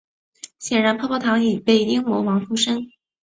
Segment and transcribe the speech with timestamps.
[0.57, 2.91] 显然泡泡糖已被阴魔王附身。